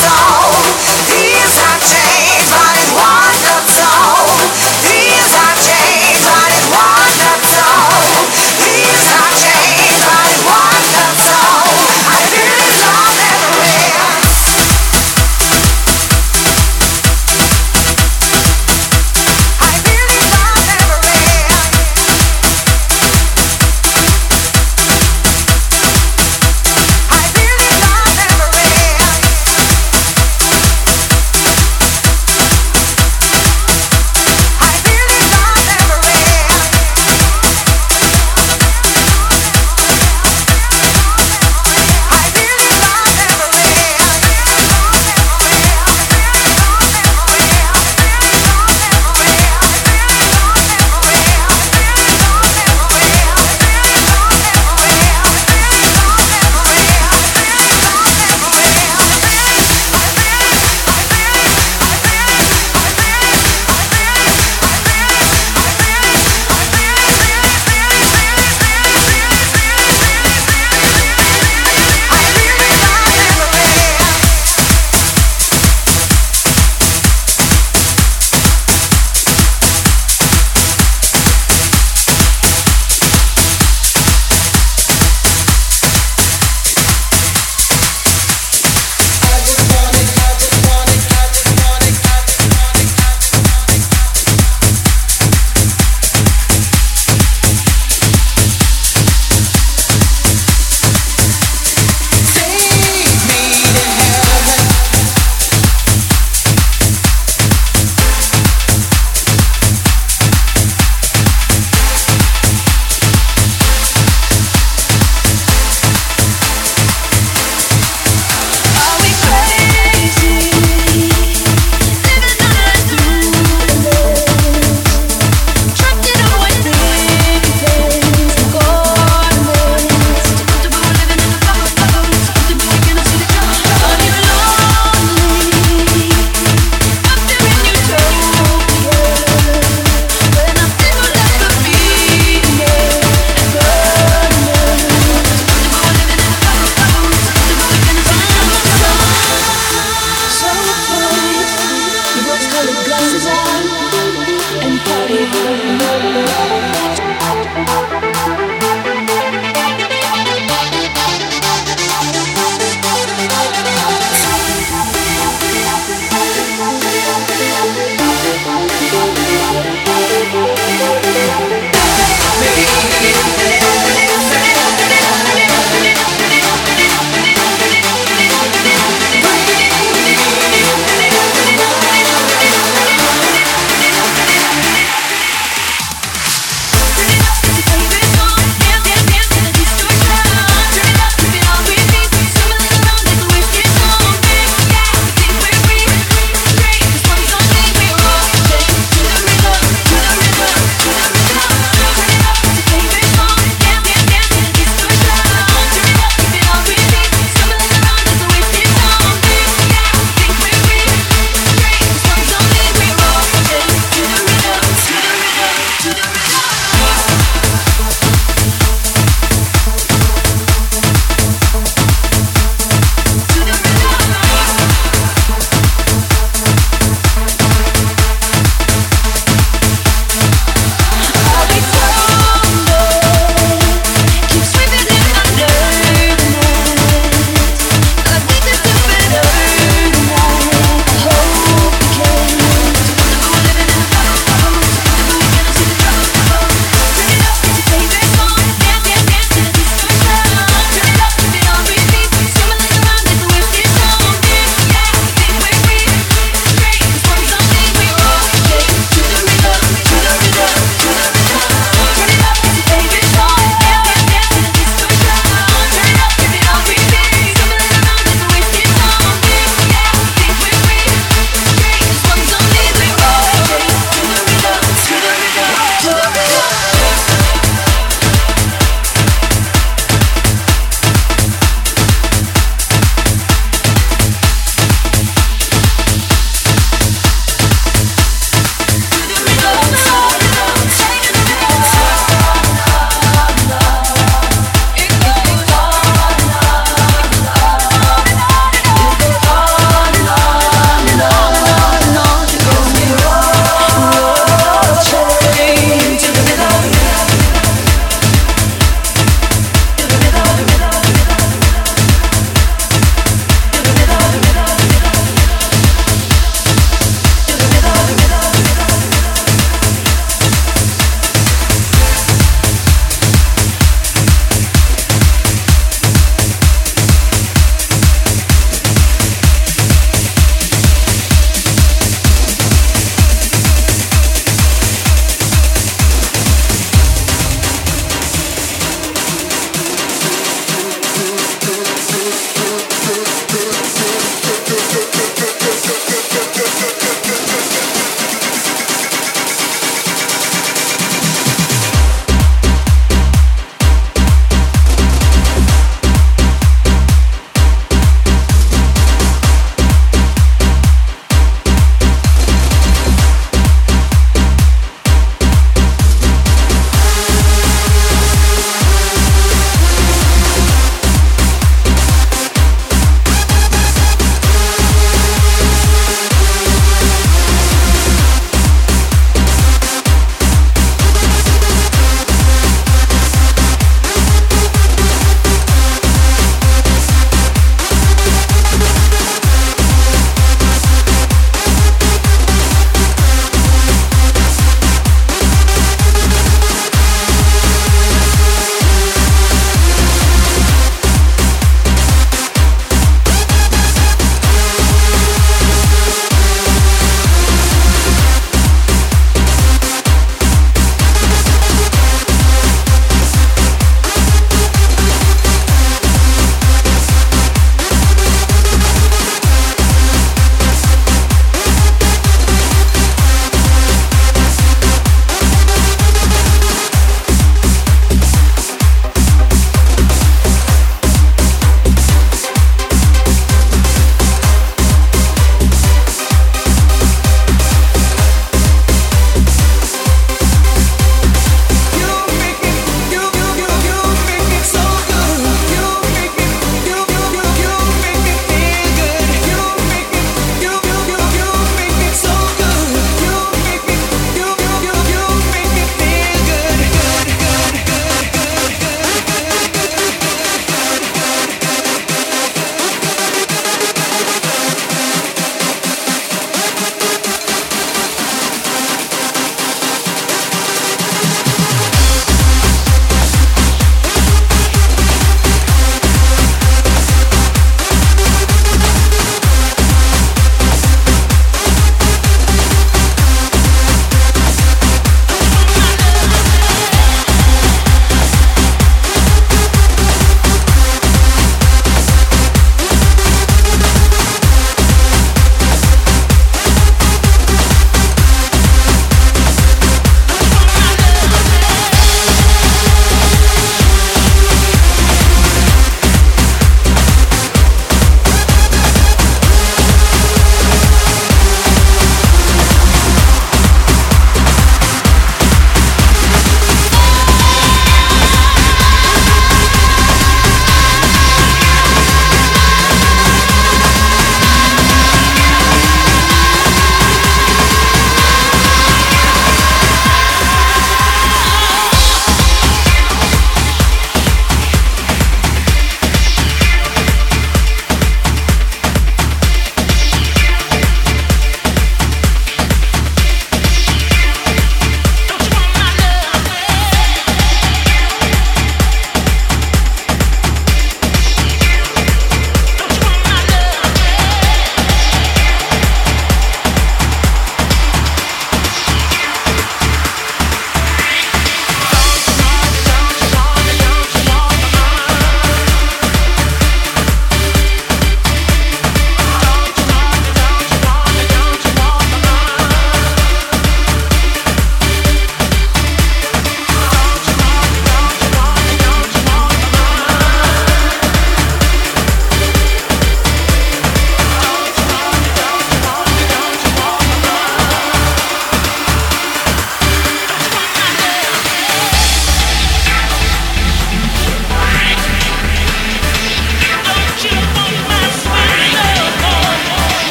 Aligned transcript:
song. 0.00 0.39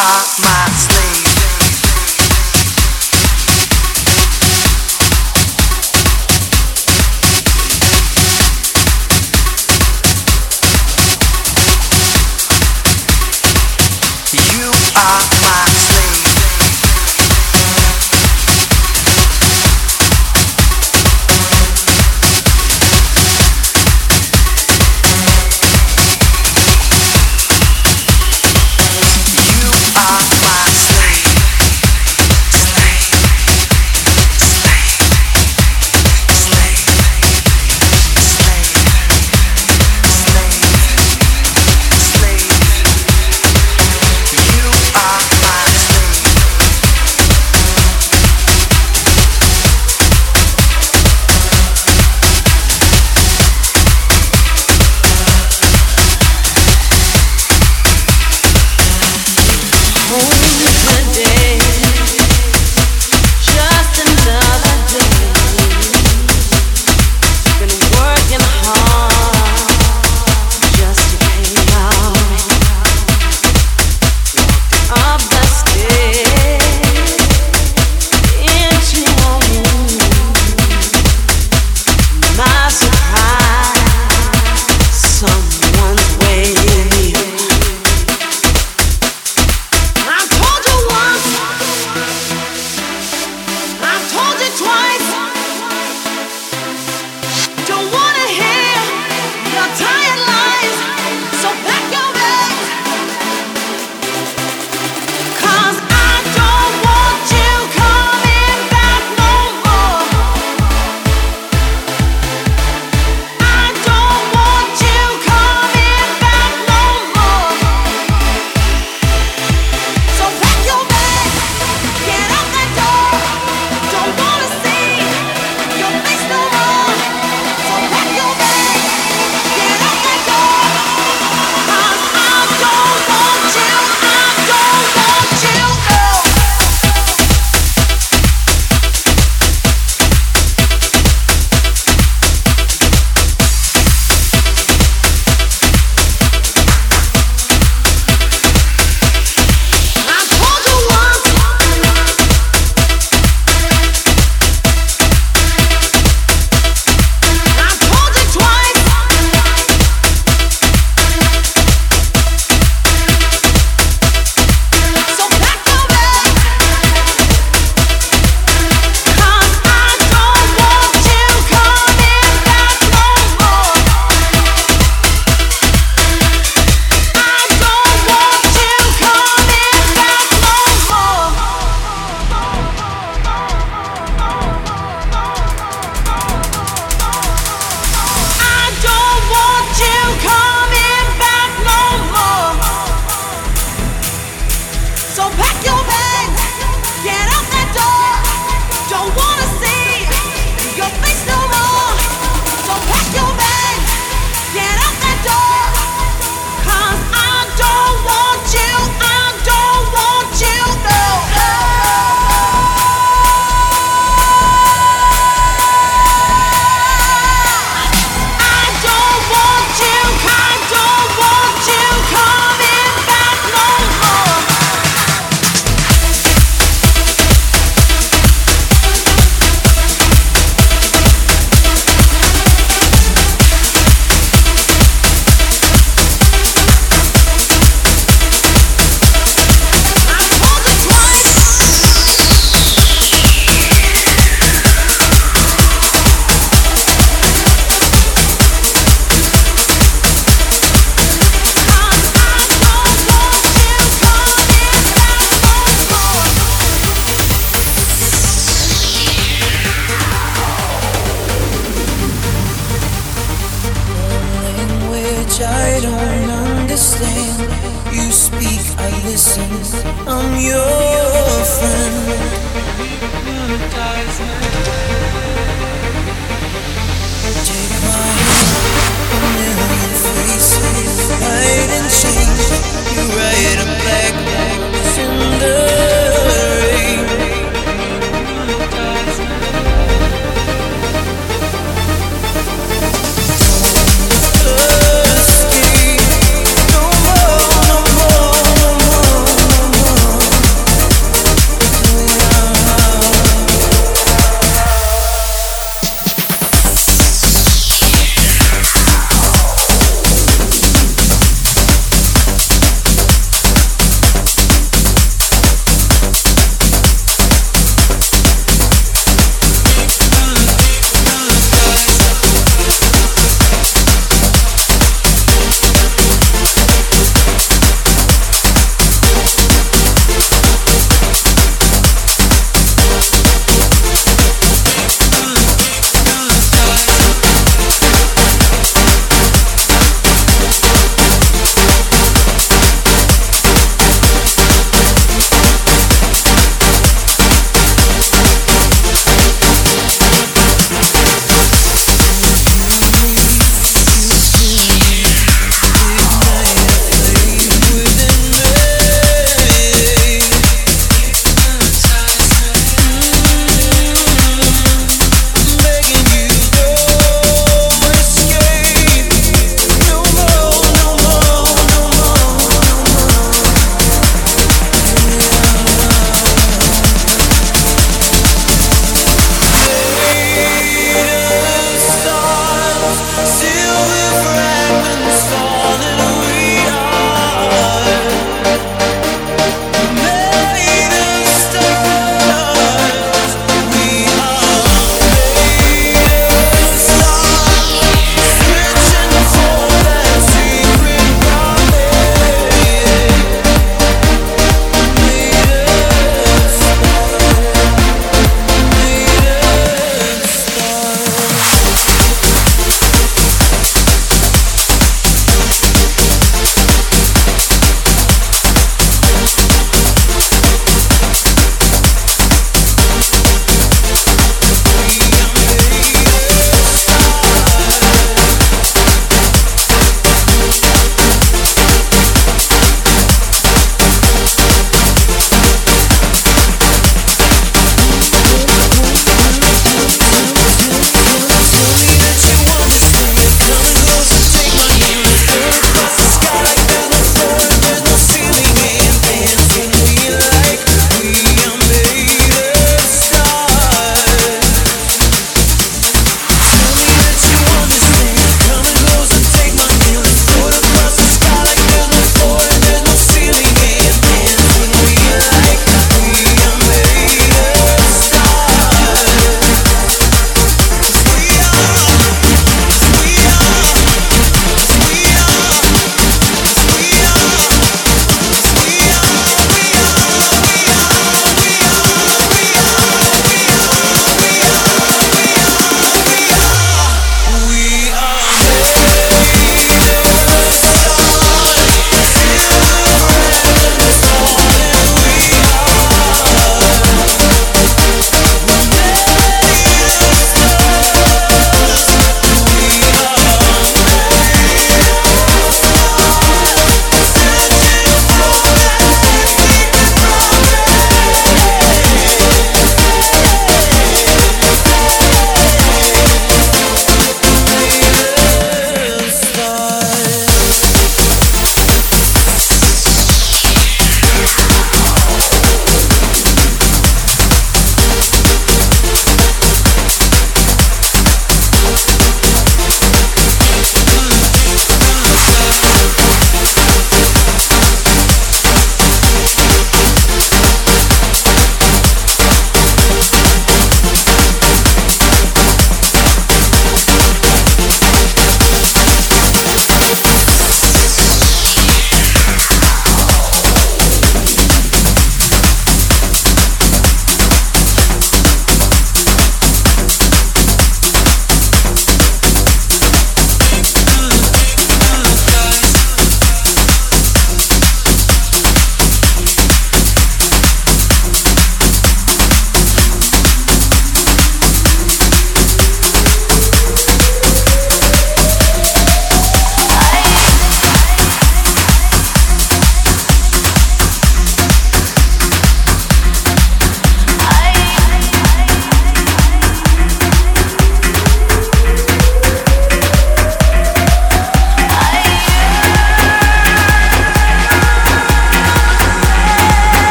Are 0.00 0.24
my 0.40 0.70
slave. 0.80 0.99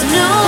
No 0.00 0.41